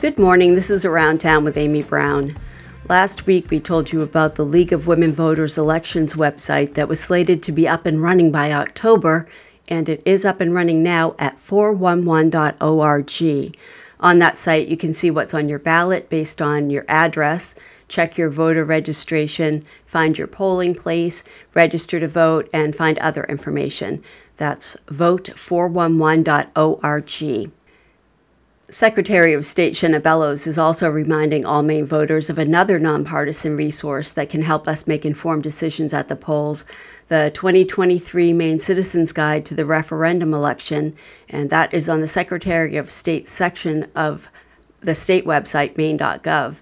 [0.00, 0.54] Good morning.
[0.54, 2.36] This is Around Town with Amy Browne.
[2.88, 7.00] Last week, we told you about the League of Women Voters Elections website that was
[7.00, 9.26] slated to be up and running by October,
[9.66, 13.58] and it is up and running now at 411.org.
[13.98, 17.56] On that site, you can see what's on your ballot based on your address,
[17.88, 24.04] check your voter registration, find your polling place, register to vote, and find other information.
[24.36, 27.52] That's vote411.org.
[28.70, 34.12] Secretary of State Shenna Bellows is also reminding all Maine voters of another nonpartisan resource
[34.12, 36.66] that can help us make informed decisions at the polls
[37.08, 40.94] the 2023 Maine Citizens Guide to the Referendum Election,
[41.30, 44.28] and that is on the Secretary of State section of
[44.82, 46.56] the state website, maine.gov.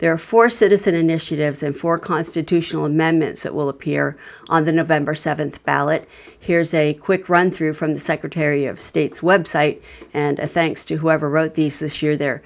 [0.00, 4.16] There are four citizen initiatives and four constitutional amendments that will appear
[4.48, 6.08] on the November 7th ballot.
[6.38, 9.82] Here's a quick run through from the Secretary of State's website,
[10.14, 12.16] and a thanks to whoever wrote these this year.
[12.16, 12.42] They're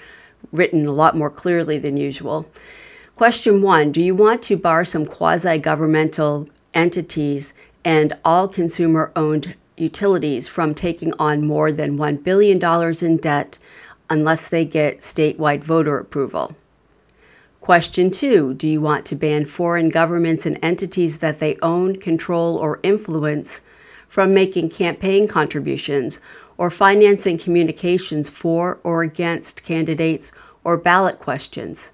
[0.51, 2.51] written a lot more clearly than usual.
[3.15, 9.55] Question one Do you want to bar some quasi governmental entities and all consumer owned
[9.77, 12.61] utilities from taking on more than $1 billion
[13.05, 13.59] in debt
[14.11, 16.57] unless they get statewide voter approval?
[17.65, 22.59] Question two Do you want to ban foreign governments and entities that they own, control,
[22.59, 23.63] or influence
[24.07, 26.21] from making campaign contributions
[26.59, 30.31] or financing communications for or against candidates
[30.63, 31.91] or ballot questions?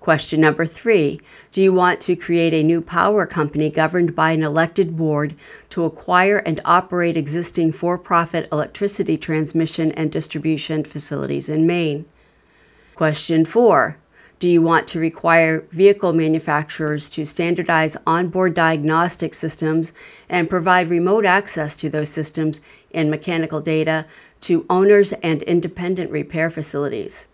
[0.00, 1.20] Question number three
[1.52, 5.36] Do you want to create a new power company governed by an elected board
[5.70, 12.06] to acquire and operate existing for profit electricity transmission and distribution facilities in Maine?
[12.96, 13.98] Question four
[14.38, 19.92] do you want to require vehicle manufacturers to standardize onboard diagnostic systems
[20.28, 22.60] and provide remote access to those systems
[22.92, 24.06] and mechanical data
[24.42, 27.26] to owners and independent repair facilities?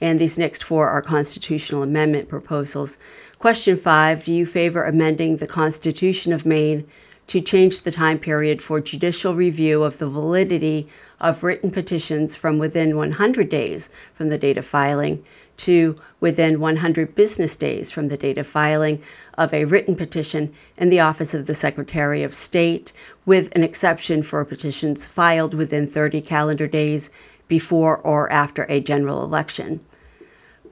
[0.00, 2.98] And these next four are constitutional amendment proposals.
[3.38, 6.86] Question five Do you favor amending the Constitution of Maine
[7.26, 10.88] to change the time period for judicial review of the validity
[11.20, 15.24] of written petitions from within 100 days from the date of filing
[15.56, 19.02] to within 100 business days from the date of filing
[19.38, 22.92] of a written petition in the Office of the Secretary of State,
[23.24, 27.10] with an exception for petitions filed within 30 calendar days
[27.48, 29.80] before or after a general election.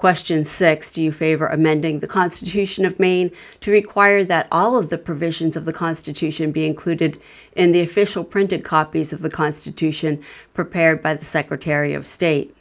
[0.03, 3.31] Question six Do you favor amending the Constitution of Maine
[3.61, 7.21] to require that all of the provisions of the Constitution be included
[7.55, 10.21] in the official printed copies of the Constitution
[10.55, 12.57] prepared by the Secretary of State?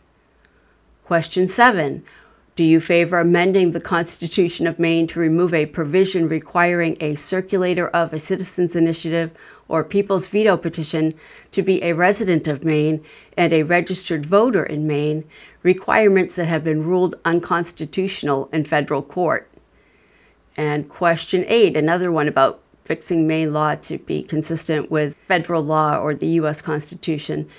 [1.03, 2.03] Question seven
[2.61, 7.88] Do you favor amending the Constitution of Maine to remove a provision requiring a circulator
[7.88, 9.31] of a citizen's initiative
[9.67, 11.16] or people's veto petition
[11.53, 13.03] to be a resident of Maine
[13.35, 15.23] and a registered voter in Maine,
[15.63, 19.49] requirements that have been ruled unconstitutional in federal court?
[20.55, 25.97] And question eight, another one about fixing Maine law to be consistent with federal law
[25.97, 26.61] or the U.S.
[26.61, 27.49] Constitution.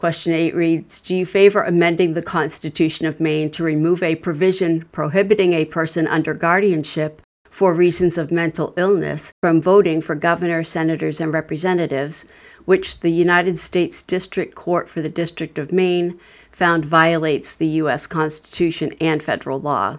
[0.00, 4.86] Question 8 reads Do you favor amending the Constitution of Maine to remove a provision
[4.92, 11.20] prohibiting a person under guardianship for reasons of mental illness from voting for governor, senators,
[11.20, 12.24] and representatives,
[12.64, 16.18] which the United States District Court for the District of Maine
[16.50, 18.06] found violates the U.S.
[18.06, 19.98] Constitution and federal law?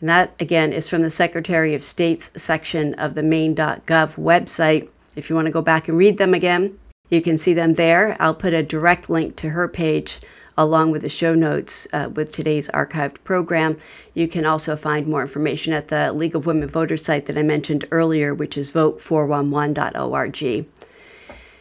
[0.00, 4.90] And that, again, is from the Secretary of State's section of the Maine.gov website.
[5.16, 8.16] If you want to go back and read them again, you can see them there.
[8.20, 10.20] I'll put a direct link to her page
[10.58, 13.76] along with the show notes uh, with today's archived program.
[14.12, 17.42] You can also find more information at the League of Women Voters site that I
[17.44, 20.66] mentioned earlier, which is vote411.org.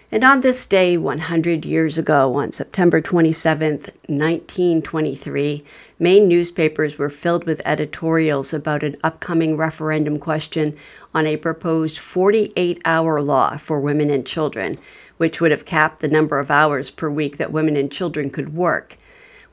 [0.10, 3.72] And on this day, 100 years ago, on September 27,
[4.08, 5.66] 1923,
[6.00, 10.78] Maine newspapers were filled with editorials about an upcoming referendum question
[11.14, 14.78] on a proposed 48 hour law for women and children,
[15.18, 18.56] which would have capped the number of hours per week that women and children could
[18.56, 18.96] work.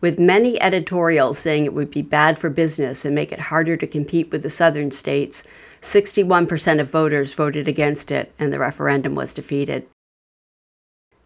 [0.01, 3.89] With many editorials saying it would be bad for business and make it harder to
[3.89, 5.43] compete with the southern states,
[5.83, 9.89] 61% of voters voted against it, and the referendum was defeated.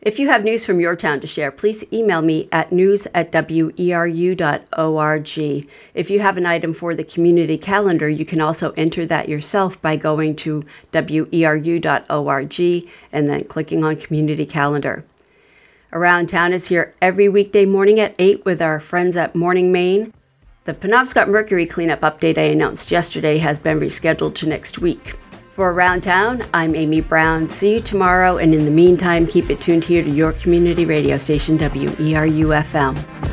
[0.01, 3.33] If you have news from your town to share, please email me at news at
[3.33, 4.39] weru.org.
[5.93, 9.83] If you have an item for the community calendar, you can also enter that yourself
[9.83, 12.61] by going to weru.org
[13.13, 15.05] and then clicking on community calendar.
[15.93, 20.13] Around Town is here every weekday morning at 8 with our friends at Morning Maine.
[20.65, 25.17] The Penobscot Mercury cleanup update I announced yesterday has been rescheduled to next week.
[25.59, 27.51] For Around Town, I'm Amy Browne.
[27.51, 31.19] See you tomorrow, and in the meantime, keep it tuned here to your community radio
[31.19, 33.28] station, WERU FM.